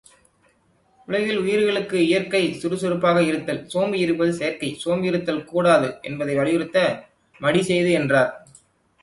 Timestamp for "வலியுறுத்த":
6.35-6.79